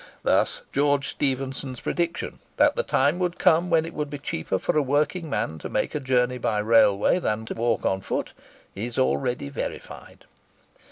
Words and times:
Thus 0.23 0.63
George 0.73 1.09
Stephenson's 1.09 1.79
prediction, 1.79 2.39
"that 2.57 2.75
the 2.75 2.81
time 2.81 3.19
would 3.19 3.37
come 3.37 3.69
when 3.69 3.85
it 3.85 3.93
would 3.93 4.09
be 4.09 4.17
cheaper 4.17 4.57
for 4.57 4.75
a 4.75 4.81
working 4.81 5.29
man 5.29 5.59
to 5.59 5.69
make 5.69 5.93
a 5.93 5.99
journey 5.99 6.39
by 6.39 6.57
railway 6.57 7.19
than 7.19 7.45
to 7.45 7.53
walk 7.53 7.85
on 7.85 8.01
foot," 8.01 8.33
is 8.73 8.97
already 8.97 9.47
verified. 9.49 10.25